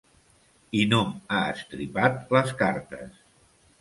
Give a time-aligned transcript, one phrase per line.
[0.79, 1.01] I no
[1.35, 3.15] ha estripat les cartes.